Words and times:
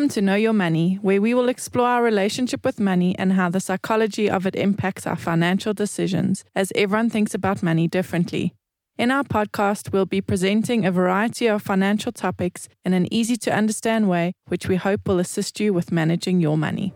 Welcome 0.00 0.14
to 0.14 0.22
Know 0.22 0.34
Your 0.34 0.54
Money, 0.54 0.94
where 1.02 1.20
we 1.20 1.34
will 1.34 1.50
explore 1.50 1.86
our 1.86 2.02
relationship 2.02 2.64
with 2.64 2.80
money 2.80 3.14
and 3.18 3.34
how 3.34 3.50
the 3.50 3.60
psychology 3.60 4.30
of 4.30 4.46
it 4.46 4.56
impacts 4.56 5.06
our 5.06 5.14
financial 5.14 5.74
decisions, 5.74 6.42
as 6.54 6.72
everyone 6.74 7.10
thinks 7.10 7.34
about 7.34 7.62
money 7.62 7.86
differently. 7.86 8.54
In 8.96 9.10
our 9.10 9.24
podcast, 9.24 9.92
we'll 9.92 10.06
be 10.06 10.22
presenting 10.22 10.86
a 10.86 10.90
variety 10.90 11.48
of 11.48 11.60
financial 11.60 12.12
topics 12.12 12.66
in 12.82 12.94
an 12.94 13.12
easy 13.12 13.36
to 13.36 13.54
understand 13.54 14.08
way, 14.08 14.32
which 14.46 14.68
we 14.68 14.76
hope 14.76 15.06
will 15.06 15.18
assist 15.18 15.60
you 15.60 15.74
with 15.74 15.92
managing 15.92 16.40
your 16.40 16.56
money. 16.56 16.94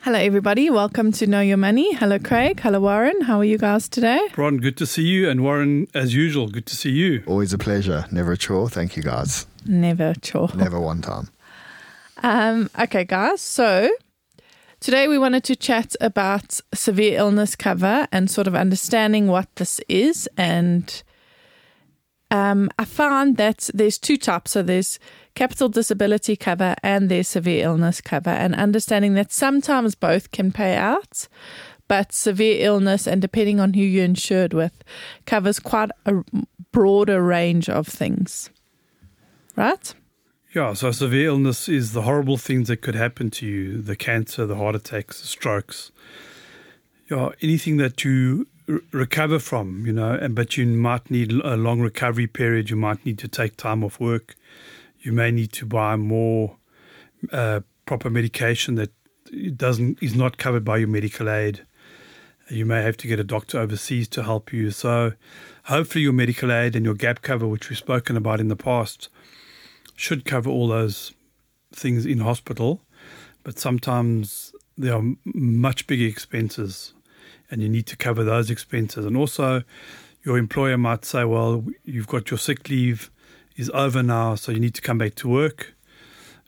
Hello, 0.00 0.18
everybody. 0.18 0.68
Welcome 0.68 1.12
to 1.12 1.26
Know 1.26 1.40
Your 1.40 1.56
Money. 1.56 1.94
Hello, 1.94 2.18
Craig. 2.18 2.60
Hello, 2.60 2.80
Warren. 2.80 3.22
How 3.22 3.38
are 3.38 3.44
you 3.44 3.56
guys 3.56 3.88
today? 3.88 4.20
Ron, 4.36 4.58
good 4.58 4.76
to 4.76 4.84
see 4.84 5.04
you. 5.04 5.30
And 5.30 5.42
Warren, 5.42 5.86
as 5.94 6.14
usual, 6.14 6.48
good 6.48 6.66
to 6.66 6.76
see 6.76 6.90
you. 6.90 7.22
Always 7.26 7.54
a 7.54 7.58
pleasure. 7.58 8.04
Never 8.12 8.32
a 8.32 8.36
chore. 8.36 8.68
Thank 8.68 8.98
you, 8.98 9.02
guys. 9.02 9.46
Never 9.64 10.14
chore. 10.14 10.50
Never 10.54 10.80
one 10.80 11.02
time. 11.02 11.28
Um, 12.22 12.70
okay, 12.78 13.04
guys. 13.04 13.40
So 13.40 13.90
today 14.80 15.08
we 15.08 15.18
wanted 15.18 15.44
to 15.44 15.56
chat 15.56 15.94
about 16.00 16.60
severe 16.72 17.18
illness 17.18 17.56
cover 17.56 18.06
and 18.12 18.30
sort 18.30 18.46
of 18.46 18.54
understanding 18.54 19.26
what 19.26 19.48
this 19.56 19.80
is. 19.88 20.28
And 20.36 21.02
um, 22.30 22.70
I 22.78 22.84
found 22.84 23.36
that 23.36 23.68
there's 23.74 23.98
two 23.98 24.16
types. 24.16 24.52
So 24.52 24.62
there's 24.62 24.98
capital 25.34 25.68
disability 25.68 26.36
cover 26.36 26.74
and 26.82 27.10
there's 27.10 27.28
severe 27.28 27.64
illness 27.64 28.00
cover, 28.00 28.30
and 28.30 28.54
understanding 28.54 29.14
that 29.14 29.32
sometimes 29.32 29.94
both 29.94 30.30
can 30.30 30.52
pay 30.52 30.76
out. 30.76 31.28
But 31.86 32.14
severe 32.14 32.64
illness, 32.64 33.06
and 33.06 33.20
depending 33.20 33.60
on 33.60 33.74
who 33.74 33.82
you're 33.82 34.06
insured 34.06 34.54
with, 34.54 34.82
covers 35.26 35.60
quite 35.60 35.90
a 36.06 36.24
broader 36.72 37.22
range 37.22 37.68
of 37.68 37.86
things. 37.86 38.48
Right? 39.56 39.94
Yeah, 40.54 40.74
so 40.74 40.92
severe 40.92 41.28
illness 41.28 41.68
is 41.68 41.92
the 41.92 42.02
horrible 42.02 42.36
things 42.36 42.68
that 42.68 42.80
could 42.80 42.94
happen 42.94 43.30
to 43.32 43.46
you 43.46 43.82
the 43.82 43.96
cancer, 43.96 44.46
the 44.46 44.56
heart 44.56 44.76
attacks, 44.76 45.20
the 45.20 45.26
strokes. 45.26 45.90
Yeah, 47.10 47.30
anything 47.42 47.76
that 47.78 48.04
you 48.04 48.46
recover 48.92 49.38
from, 49.38 49.86
you 49.86 49.92
know, 49.92 50.12
and 50.12 50.34
but 50.34 50.56
you 50.56 50.66
might 50.66 51.10
need 51.10 51.32
a 51.32 51.56
long 51.56 51.80
recovery 51.80 52.26
period. 52.26 52.70
You 52.70 52.76
might 52.76 53.04
need 53.04 53.18
to 53.18 53.28
take 53.28 53.56
time 53.56 53.84
off 53.84 54.00
work. 54.00 54.36
You 55.00 55.12
may 55.12 55.30
need 55.30 55.52
to 55.52 55.66
buy 55.66 55.96
more 55.96 56.56
uh, 57.32 57.60
proper 57.84 58.08
medication 58.08 58.76
that 58.76 58.92
doesn't 59.56 60.02
is 60.02 60.14
not 60.14 60.38
covered 60.38 60.64
by 60.64 60.78
your 60.78 60.88
medical 60.88 61.28
aid. 61.28 61.66
You 62.50 62.66
may 62.66 62.82
have 62.82 62.96
to 62.98 63.08
get 63.08 63.18
a 63.18 63.24
doctor 63.24 63.58
overseas 63.58 64.06
to 64.08 64.22
help 64.22 64.52
you. 64.52 64.70
So, 64.70 65.14
hopefully, 65.64 66.02
your 66.02 66.12
medical 66.12 66.52
aid 66.52 66.76
and 66.76 66.84
your 66.84 66.94
gap 66.94 67.22
cover, 67.22 67.46
which 67.46 67.70
we've 67.70 67.78
spoken 67.78 68.16
about 68.16 68.38
in 68.38 68.48
the 68.48 68.56
past, 68.56 69.08
should 69.94 70.24
cover 70.24 70.50
all 70.50 70.68
those 70.68 71.12
things 71.72 72.06
in 72.06 72.18
hospital. 72.18 72.82
But 73.42 73.58
sometimes 73.58 74.52
there 74.76 74.94
are 74.94 75.04
much 75.24 75.86
bigger 75.86 76.06
expenses, 76.06 76.94
and 77.50 77.62
you 77.62 77.68
need 77.68 77.86
to 77.86 77.96
cover 77.96 78.24
those 78.24 78.50
expenses. 78.50 79.04
And 79.04 79.16
also, 79.16 79.62
your 80.24 80.38
employer 80.38 80.78
might 80.78 81.04
say, 81.04 81.24
"Well, 81.24 81.64
you've 81.84 82.06
got 82.06 82.30
your 82.30 82.38
sick 82.38 82.68
leave." 82.68 83.10
is 83.56 83.70
over 83.72 84.02
now, 84.02 84.34
so 84.34 84.52
you 84.52 84.60
need 84.60 84.74
to 84.74 84.82
come 84.82 84.98
back 84.98 85.14
to 85.16 85.28
work. 85.28 85.74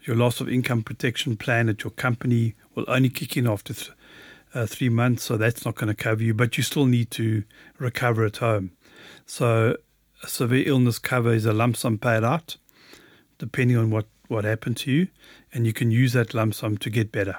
Your 0.05 0.17
loss 0.17 0.41
of 0.41 0.48
income 0.48 0.83
protection 0.83 1.36
plan 1.36 1.69
at 1.69 1.84
your 1.84 1.91
company 1.91 2.55
will 2.74 2.84
only 2.89 3.08
kick 3.08 3.36
in 3.36 3.47
after 3.47 3.74
th- 3.74 3.91
uh, 4.55 4.67
three 4.67 4.89
months, 4.89 5.24
so 5.24 5.36
that's 5.36 5.64
not 5.64 5.74
going 5.74 5.89
to 5.89 5.94
cover 5.94 6.22
you, 6.22 6.34
but 6.34 6.56
you 6.56 6.62
still 6.62 6.86
need 6.86 7.11
to 7.12 7.44
recover 7.78 8.24
at 8.24 8.39
home. 8.39 8.72
So, 9.27 9.77
a 10.23 10.28
severe 10.28 10.67
illness 10.67 10.98
cover 10.98 11.33
is 11.33 11.45
a 11.45 11.52
lump 11.52 11.77
sum 11.77 11.98
paid 11.98 12.24
out, 12.24 12.57
depending 13.39 13.77
on 13.77 13.91
what, 13.91 14.07
what 14.29 14.45
happened 14.45 14.77
to 14.79 14.91
you, 14.91 15.08
and 15.52 15.67
you 15.67 15.73
can 15.73 15.91
use 15.91 16.13
that 16.13 16.35
lump 16.35 16.55
sum 16.55 16.77
to 16.79 16.91
get 16.91 17.13
better. 17.13 17.39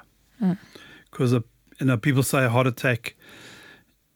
Because 1.10 1.32
mm. 1.32 1.44
you 1.80 1.86
know, 1.86 1.96
people 1.96 2.22
say 2.22 2.44
a 2.44 2.48
heart 2.48 2.66
attack, 2.66 3.16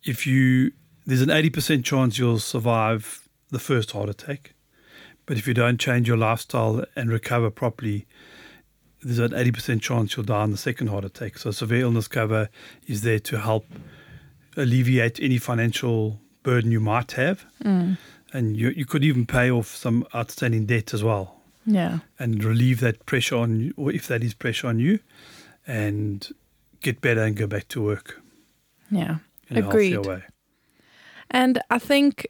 if 0.04 0.26
you 0.26 0.72
there's 1.04 1.22
an 1.22 1.30
80% 1.30 1.84
chance 1.84 2.16
you'll 2.16 2.38
survive 2.38 3.28
the 3.50 3.58
first 3.58 3.90
heart 3.90 4.08
attack 4.08 4.54
but 5.26 5.38
if 5.38 5.46
you 5.46 5.54
don't 5.54 5.78
change 5.78 6.08
your 6.08 6.16
lifestyle 6.16 6.84
and 6.96 7.10
recover 7.10 7.50
properly, 7.50 8.06
there's 9.02 9.18
an 9.18 9.30
80% 9.30 9.80
chance 9.80 10.16
you'll 10.16 10.26
die 10.26 10.44
in 10.44 10.50
the 10.50 10.56
second 10.56 10.88
heart 10.88 11.04
attack. 11.04 11.38
So, 11.38 11.50
severe 11.50 11.82
illness 11.82 12.08
cover 12.08 12.48
is 12.86 13.02
there 13.02 13.18
to 13.20 13.40
help 13.40 13.66
alleviate 14.56 15.20
any 15.20 15.38
financial 15.38 16.20
burden 16.42 16.72
you 16.72 16.80
might 16.80 17.12
have. 17.12 17.46
Mm. 17.64 17.98
And 18.32 18.56
you, 18.56 18.70
you 18.70 18.84
could 18.84 19.04
even 19.04 19.26
pay 19.26 19.50
off 19.50 19.68
some 19.68 20.06
outstanding 20.14 20.66
debt 20.66 20.94
as 20.94 21.04
well. 21.04 21.41
Yeah. 21.64 22.00
And 22.18 22.42
relieve 22.42 22.80
that 22.80 23.06
pressure 23.06 23.36
on 23.36 23.60
you, 23.60 23.74
or 23.76 23.92
if 23.92 24.08
that 24.08 24.22
is 24.22 24.34
pressure 24.34 24.66
on 24.66 24.78
you, 24.78 24.98
and 25.66 26.28
get 26.80 27.00
better 27.00 27.22
and 27.22 27.36
go 27.36 27.46
back 27.46 27.68
to 27.68 27.82
work. 27.82 28.20
Yeah. 28.90 29.18
In 29.48 29.58
Agreed. 29.58 30.06
And 31.30 31.62
I 31.70 31.78
think 31.78 32.26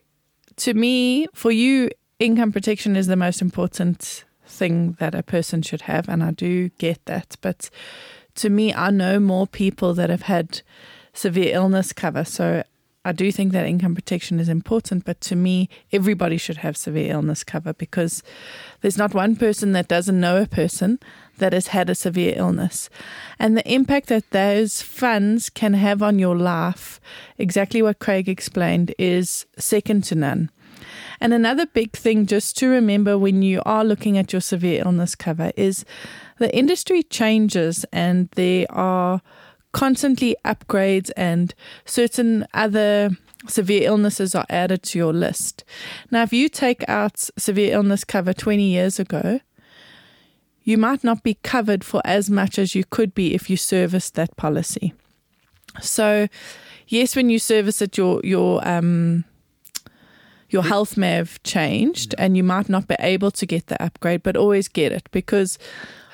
to 0.56 0.74
me, 0.74 1.26
for 1.34 1.50
you, 1.50 1.90
income 2.18 2.52
protection 2.52 2.94
is 2.94 3.06
the 3.06 3.16
most 3.16 3.40
important 3.40 4.24
thing 4.46 4.96
that 4.98 5.14
a 5.14 5.22
person 5.22 5.62
should 5.62 5.82
have, 5.82 6.08
and 6.08 6.22
I 6.22 6.30
do 6.32 6.68
get 6.78 7.04
that. 7.06 7.36
But 7.40 7.70
to 8.36 8.50
me, 8.50 8.72
I 8.74 8.90
know 8.90 9.18
more 9.18 9.46
people 9.46 9.94
that 9.94 10.10
have 10.10 10.22
had 10.22 10.62
severe 11.12 11.54
illness 11.54 11.92
cover. 11.92 12.24
So 12.24 12.62
I 13.04 13.10
do 13.10 13.32
think 13.32 13.50
that 13.52 13.66
income 13.66 13.96
protection 13.96 14.38
is 14.38 14.48
important, 14.48 15.04
but 15.04 15.20
to 15.22 15.34
me, 15.34 15.68
everybody 15.92 16.36
should 16.36 16.58
have 16.58 16.76
severe 16.76 17.12
illness 17.12 17.42
cover 17.42 17.72
because 17.72 18.22
there's 18.80 18.96
not 18.96 19.12
one 19.12 19.34
person 19.34 19.72
that 19.72 19.88
doesn't 19.88 20.20
know 20.20 20.40
a 20.40 20.46
person 20.46 21.00
that 21.38 21.52
has 21.52 21.68
had 21.68 21.90
a 21.90 21.96
severe 21.96 22.34
illness. 22.36 22.88
And 23.40 23.56
the 23.56 23.68
impact 23.68 24.08
that 24.08 24.30
those 24.30 24.82
funds 24.82 25.50
can 25.50 25.74
have 25.74 26.00
on 26.00 26.20
your 26.20 26.36
life, 26.36 27.00
exactly 27.38 27.82
what 27.82 27.98
Craig 27.98 28.28
explained, 28.28 28.94
is 28.98 29.46
second 29.58 30.04
to 30.04 30.14
none. 30.14 30.50
And 31.20 31.32
another 31.32 31.66
big 31.66 31.92
thing 31.92 32.26
just 32.26 32.56
to 32.58 32.68
remember 32.68 33.18
when 33.18 33.42
you 33.42 33.62
are 33.66 33.84
looking 33.84 34.16
at 34.16 34.32
your 34.32 34.40
severe 34.40 34.82
illness 34.84 35.14
cover 35.16 35.52
is 35.56 35.84
the 36.38 36.54
industry 36.56 37.02
changes 37.02 37.84
and 37.92 38.28
there 38.36 38.66
are 38.70 39.22
constantly 39.72 40.36
upgrades 40.44 41.10
and 41.16 41.54
certain 41.84 42.46
other 42.54 43.10
severe 43.48 43.82
illnesses 43.84 44.34
are 44.34 44.46
added 44.48 44.82
to 44.84 44.98
your 44.98 45.12
list. 45.12 45.64
Now, 46.10 46.22
if 46.22 46.32
you 46.32 46.48
take 46.48 46.88
out 46.88 47.28
severe 47.36 47.74
illness 47.74 48.04
cover 48.04 48.32
20 48.32 48.62
years 48.62 49.00
ago, 49.00 49.40
you 50.64 50.78
might 50.78 51.02
not 51.02 51.22
be 51.22 51.34
covered 51.42 51.84
for 51.84 52.00
as 52.04 52.30
much 52.30 52.58
as 52.58 52.74
you 52.74 52.84
could 52.84 53.14
be 53.14 53.34
if 53.34 53.50
you 53.50 53.56
serviced 53.56 54.14
that 54.14 54.36
policy. 54.36 54.94
So, 55.80 56.28
yes, 56.86 57.16
when 57.16 57.30
you 57.30 57.38
service 57.38 57.82
it, 57.82 57.96
your 57.96 58.20
your 58.22 58.66
um, 58.66 59.24
your 60.50 60.62
health 60.62 60.96
may 60.96 61.12
have 61.12 61.42
changed 61.42 62.14
and 62.18 62.36
you 62.36 62.44
might 62.44 62.68
not 62.68 62.86
be 62.86 62.96
able 63.00 63.30
to 63.32 63.46
get 63.46 63.66
the 63.66 63.82
upgrade, 63.82 64.22
but 64.22 64.36
always 64.36 64.68
get 64.68 64.92
it 64.92 65.08
because. 65.10 65.58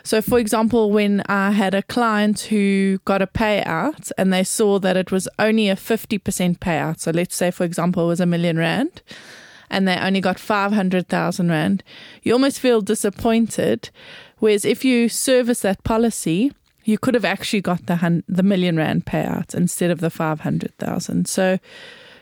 So, 0.09 0.23
for 0.23 0.39
example, 0.39 0.91
when 0.91 1.23
I 1.27 1.51
had 1.51 1.75
a 1.75 1.83
client 1.83 2.41
who 2.41 2.97
got 3.05 3.21
a 3.21 3.27
payout 3.27 4.11
and 4.17 4.33
they 4.33 4.43
saw 4.43 4.79
that 4.79 4.97
it 4.97 5.13
was 5.13 5.29
only 5.39 5.69
a 5.69 5.77
50% 5.77 6.61
payout, 6.61 7.01
so 7.01 7.11
let's 7.11 7.37
say, 7.37 7.51
for 7.51 7.65
example, 7.65 8.05
it 8.05 8.07
was 8.07 8.21
a 8.21 8.25
million 8.25 8.57
rand 8.57 9.03
and 9.69 9.87
they 9.87 9.99
only 9.99 10.23
got 10.23 10.39
500,000 10.39 11.51
rand, 11.51 11.85
you 12.23 12.33
almost 12.33 12.59
feel 12.59 12.81
disappointed. 12.81 13.91
Whereas 14.39 14.65
if 14.65 14.83
you 14.83 15.11
service 15.11 15.61
that 15.61 15.85
policy, 15.85 16.53
you 16.85 16.97
could 16.97 17.13
have 17.13 17.27
actually 17.27 17.61
got 17.61 17.85
the, 17.85 17.97
hun- 17.97 18.25
the 18.27 18.43
million 18.43 18.79
rand 18.79 19.05
payout 19.05 19.55
instead 19.55 19.91
of 19.91 20.01
the 20.01 20.09
500,000. 20.09 21.29
So, 21.29 21.59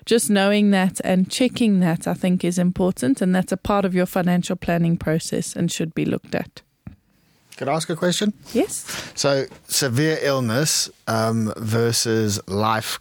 just 0.05 0.29
knowing 0.29 0.73
that 0.73 1.01
and 1.05 1.31
checking 1.31 1.79
that, 1.81 2.09
I 2.09 2.15
think, 2.15 2.43
is 2.43 2.59
important. 2.59 3.23
And 3.23 3.33
that's 3.33 3.53
a 3.53 3.57
part 3.57 3.85
of 3.85 3.95
your 3.95 4.07
financial 4.07 4.57
planning 4.57 4.97
process 4.97 5.55
and 5.55 5.71
should 5.71 5.95
be 5.95 6.05
looked 6.05 6.35
at. 6.35 6.63
Could 7.57 7.69
I 7.69 7.75
ask 7.75 7.89
a 7.89 7.97
question? 7.97 8.33
Yes. 8.53 8.85
So, 9.15 9.47
severe 9.67 10.19
illness 10.23 10.91
um, 11.07 11.53
versus 11.57 12.41
life. 12.49 13.01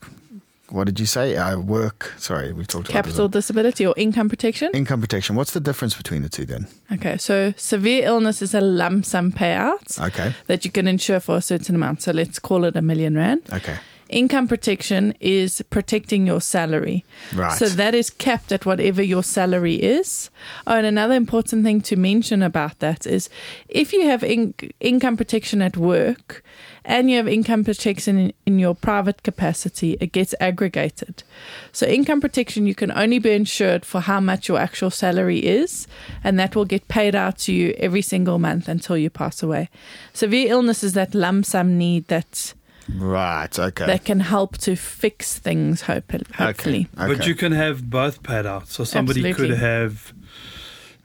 What 0.70 0.86
did 0.86 1.00
you 1.00 1.06
say? 1.06 1.36
Uh, 1.36 1.60
work. 1.60 2.14
Sorry, 2.18 2.52
we've 2.52 2.68
talked 2.68 2.90
about 2.90 3.04
capital 3.04 3.28
disability 3.28 3.86
or 3.86 3.94
income 3.98 4.30
protection. 4.30 4.72
Income 4.74 5.02
protection. 5.02 5.36
What's 5.36 5.52
the 5.52 5.60
difference 5.60 5.94
between 5.96 6.24
the 6.24 6.30
two 6.30 6.46
then? 6.46 6.68
Okay, 6.92 7.18
so 7.18 7.54
severe 7.56 8.04
illness 8.06 8.42
is 8.42 8.56
a 8.56 8.62
lump 8.62 9.06
sum 9.06 9.32
payout. 9.32 10.00
Okay. 10.00 10.34
That 10.48 10.66
you 10.66 10.72
can 10.72 10.88
insure 10.88 11.20
for 11.20 11.38
a 11.38 11.42
certain 11.42 11.76
amount. 11.76 12.02
So 12.02 12.12
let's 12.12 12.40
call 12.40 12.64
it 12.64 12.76
a 12.76 12.82
million 12.82 13.16
rand. 13.16 13.44
Okay. 13.54 13.78
Income 14.10 14.48
protection 14.48 15.16
is 15.20 15.64
protecting 15.72 16.28
your 16.28 16.40
salary. 16.40 17.04
Right. 17.34 17.58
So 17.58 17.68
that 17.68 17.96
is 17.96 18.12
capped 18.12 18.52
at 18.52 18.66
whatever 18.66 19.02
your 19.02 19.24
salary 19.24 19.76
is. 19.76 20.30
Oh, 20.68 20.76
and 20.76 20.86
another 20.86 21.16
important 21.16 21.64
thing 21.64 21.82
to 21.82 21.96
mention 21.96 22.44
about 22.44 22.80
that 22.80 23.08
is 23.08 23.30
if 23.68 23.94
you 23.94 24.06
have 24.06 24.24
in- 24.24 24.54
income 24.80 25.18
protection 25.18 25.62
at 25.64 25.76
work 25.76 26.44
and 26.84 27.10
you 27.10 27.18
have 27.18 27.28
income 27.28 27.64
protection 27.64 28.20
in, 28.20 28.34
in 28.46 28.60
your 28.60 28.76
private 28.76 29.24
capacity, 29.24 29.98
it 30.00 30.12
gets 30.12 30.36
aggregated. 30.40 31.24
So 31.72 31.88
income 31.88 32.22
protection, 32.22 32.68
you 32.68 32.76
can 32.76 32.92
only 32.92 33.18
be 33.18 33.32
insured 33.32 33.86
for 33.86 34.02
how 34.02 34.20
much 34.20 34.48
your 34.48 34.60
actual 34.60 34.92
salary 34.92 35.40
is, 35.40 35.88
and 36.24 36.40
that 36.40 36.56
will 36.56 36.66
get 36.66 36.88
paid 36.88 37.16
out 37.16 37.40
to 37.40 37.54
you 37.54 37.74
every 37.80 38.04
single 38.04 38.38
month 38.38 38.68
until 38.68 38.98
you 38.98 39.10
pass 39.10 39.42
away. 39.42 39.70
Severe 40.14 40.52
illness 40.52 40.84
is 40.84 40.94
that 40.94 41.16
lump 41.16 41.46
sum 41.46 41.76
need 41.76 42.08
that 42.08 42.54
Right. 42.94 43.58
Okay. 43.58 43.86
that 43.86 44.06
can 44.06 44.20
help 44.20 44.58
to 44.60 44.76
fix 44.76 45.40
things. 45.40 45.82
Hope, 45.82 46.12
hopefully, 46.36 46.88
Okay. 46.98 47.16
But 47.16 47.26
you 47.28 47.36
can 47.36 47.52
have 47.52 47.90
both 47.90 48.22
paid 48.24 48.46
out. 48.46 48.68
So 48.68 48.84
somebody 48.84 49.28
Absolutely. 49.28 49.56
could 49.56 49.60
have, 49.60 50.14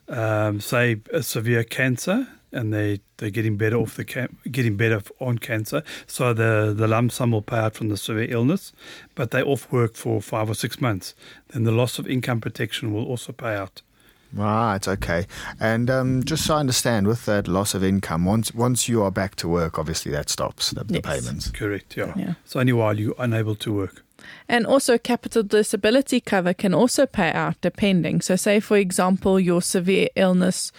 um, 0.08 0.60
say, 0.60 1.00
a 1.12 1.22
severe 1.22 1.64
cancer, 1.64 2.28
and 2.52 2.72
they 2.74 3.00
they're 3.18 3.30
getting 3.30 3.56
better 3.56 3.76
off 3.76 3.96
the 3.96 4.04
cam- 4.04 4.36
getting 4.50 4.76
better 4.76 5.00
on 5.20 5.38
cancer. 5.38 5.82
So 6.06 6.32
the 6.34 6.74
the 6.76 6.88
lump 6.88 7.12
sum 7.12 7.30
will 7.30 7.42
pay 7.42 7.58
out 7.58 7.74
from 7.74 7.88
the 7.88 7.96
severe 7.96 8.26
illness, 8.30 8.72
but 9.14 9.30
they 9.30 9.42
off 9.42 9.70
work 9.70 9.94
for 9.94 10.20
five 10.20 10.50
or 10.50 10.54
six 10.54 10.80
months. 10.80 11.14
Then 11.48 11.64
the 11.64 11.72
loss 11.72 11.98
of 11.98 12.06
income 12.08 12.40
protection 12.40 12.92
will 12.92 13.04
also 13.04 13.32
pay 13.32 13.54
out. 13.54 13.82
Right. 14.32 14.86
Okay. 14.86 15.26
And 15.58 15.90
um, 15.90 16.22
just 16.24 16.44
so 16.44 16.54
I 16.54 16.60
understand, 16.60 17.06
with 17.06 17.24
that 17.26 17.48
loss 17.48 17.74
of 17.74 17.82
income, 17.82 18.24
once 18.24 18.54
once 18.54 18.88
you 18.88 19.02
are 19.02 19.10
back 19.10 19.34
to 19.36 19.48
work, 19.48 19.78
obviously 19.78 20.12
that 20.12 20.28
stops 20.28 20.70
the, 20.70 20.84
the 20.84 21.00
payments. 21.00 21.50
Correct. 21.50 21.96
Yeah. 21.96 22.12
Yeah. 22.16 22.34
So 22.44 22.60
only 22.60 22.72
while 22.72 22.98
you're 22.98 23.14
unable 23.18 23.56
to 23.56 23.72
work. 23.72 24.04
And 24.48 24.66
also, 24.66 24.98
capital 24.98 25.42
disability 25.42 26.20
cover 26.20 26.52
can 26.52 26.74
also 26.74 27.06
pay 27.06 27.30
out 27.32 27.60
depending. 27.60 28.20
So, 28.20 28.36
say 28.36 28.60
for 28.60 28.76
example, 28.76 29.38
your 29.38 29.62
severe 29.62 30.08
illness 30.16 30.72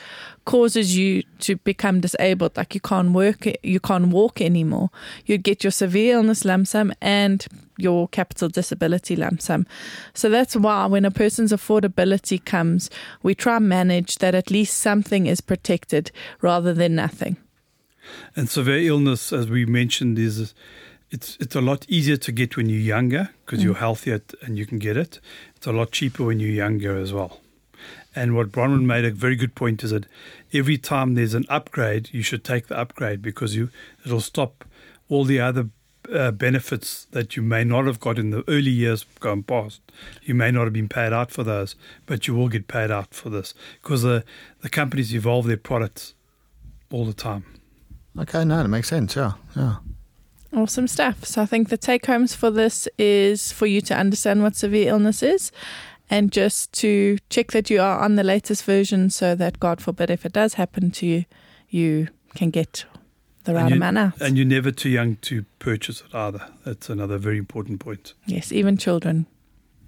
causes 0.45 0.97
you 0.97 1.23
to 1.39 1.55
become 1.57 2.01
disabled, 2.01 2.57
like 2.57 2.73
you 2.73 2.81
can't 2.81 3.11
work, 3.11 3.47
you 3.63 3.79
can't 3.79 4.07
walk 4.07 4.41
anymore. 4.41 4.89
You'd 5.25 5.43
get 5.43 5.63
your 5.63 5.71
severe 5.71 6.15
illness 6.15 6.43
lump 6.43 6.67
sum 6.67 6.93
and 7.01 7.45
your 7.77 8.07
capital 8.07 8.49
disability 8.49 9.15
lump 9.15 9.41
sum. 9.41 9.65
So 10.13 10.29
that's 10.29 10.55
why 10.55 10.85
when 10.85 11.05
a 11.05 11.11
person's 11.11 11.51
affordability 11.51 12.43
comes, 12.43 12.89
we 13.23 13.35
try 13.35 13.59
manage 13.59 14.17
that 14.17 14.35
at 14.35 14.51
least 14.51 14.77
something 14.77 15.27
is 15.27 15.41
protected 15.41 16.11
rather 16.41 16.73
than 16.73 16.95
nothing. 16.95 17.37
And 18.35 18.49
severe 18.49 18.79
illness, 18.79 19.31
as 19.31 19.49
we 19.49 19.65
mentioned, 19.65 20.17
is 20.17 20.53
it's 21.11 21.37
it's 21.39 21.55
a 21.55 21.61
lot 21.61 21.85
easier 21.89 22.17
to 22.17 22.31
get 22.31 22.57
when 22.57 22.69
you're 22.69 22.79
younger 22.79 23.29
because 23.45 23.63
you're 23.63 23.75
healthier 23.75 24.21
and 24.41 24.57
you 24.57 24.65
can 24.65 24.79
get 24.79 24.97
it. 24.97 25.19
It's 25.55 25.67
a 25.67 25.71
lot 25.71 25.91
cheaper 25.91 26.25
when 26.25 26.39
you're 26.39 26.49
younger 26.49 26.97
as 26.97 27.11
well. 27.13 27.39
And 28.15 28.35
what 28.35 28.51
Bronwyn 28.51 28.85
made 28.85 29.05
a 29.05 29.11
very 29.11 29.35
good 29.35 29.53
point 29.55 29.83
is 29.83 29.91
that 29.91 30.05
every 30.53 30.77
time 30.77 31.15
there's 31.15 31.33
an 31.33 31.45
upgrade, 31.49 32.09
you 32.13 32.21
should 32.23 32.43
take 32.43 32.67
the 32.67 32.77
upgrade 32.77 33.21
because 33.21 33.55
you 33.55 33.69
it'll 34.05 34.21
stop 34.21 34.65
all 35.09 35.25
the 35.25 35.39
other 35.39 35.69
uh, 36.11 36.31
benefits 36.31 37.05
that 37.11 37.35
you 37.35 37.41
may 37.43 37.63
not 37.63 37.85
have 37.85 37.99
got 37.99 38.17
in 38.17 38.31
the 38.31 38.43
early 38.47 38.71
years 38.71 39.05
gone 39.19 39.43
past. 39.43 39.81
You 40.23 40.33
may 40.33 40.51
not 40.51 40.63
have 40.63 40.73
been 40.73 40.89
paid 40.89 41.13
out 41.13 41.31
for 41.31 41.43
those, 41.43 41.75
but 42.05 42.27
you 42.27 42.35
will 42.35 42.49
get 42.49 42.67
paid 42.67 42.91
out 42.91 43.13
for 43.13 43.29
this 43.29 43.53
because 43.81 44.01
the 44.03 44.23
the 44.61 44.69
companies 44.69 45.13
evolve 45.13 45.45
their 45.47 45.57
products 45.57 46.13
all 46.91 47.05
the 47.05 47.13
time. 47.13 47.43
Okay. 48.17 48.43
No, 48.43 48.57
that 48.61 48.69
makes 48.69 48.89
sense. 48.89 49.15
Yeah. 49.15 49.33
Yeah. 49.55 49.77
Awesome 50.53 50.87
stuff. 50.87 51.25
So 51.25 51.41
I 51.41 51.45
think 51.45 51.69
the 51.69 51.77
take 51.77 52.05
homes 52.05 52.35
for 52.35 52.51
this 52.51 52.87
is 52.97 53.51
for 53.51 53.65
you 53.65 53.81
to 53.81 53.95
understand 53.95 54.43
what 54.43 54.55
severe 54.55 54.89
illness 54.89 55.23
is 55.23 55.51
and 56.09 56.29
just 56.31 56.73
to 56.73 57.17
check 57.29 57.51
that 57.53 57.69
you 57.69 57.79
are 57.79 57.99
on 57.99 58.15
the 58.15 58.23
latest 58.23 58.65
version 58.65 59.09
so 59.09 59.33
that 59.33 59.59
God 59.61 59.79
forbid 59.81 60.09
if 60.09 60.25
it 60.25 60.33
does 60.33 60.55
happen 60.55 60.91
to 60.91 61.05
you, 61.05 61.25
you 61.69 62.09
can 62.35 62.49
get 62.49 62.83
the 63.45 63.53
right 63.53 63.69
you, 63.69 63.77
amount 63.77 63.97
out. 63.97 64.21
And 64.21 64.37
you're 64.37 64.45
never 64.45 64.71
too 64.71 64.89
young 64.89 65.15
to 65.21 65.45
purchase 65.59 66.01
it 66.01 66.13
either. 66.13 66.45
That's 66.65 66.89
another 66.89 67.17
very 67.17 67.37
important 67.37 67.79
point. 67.79 68.13
yes, 68.25 68.51
even 68.51 68.77
children. 68.77 69.25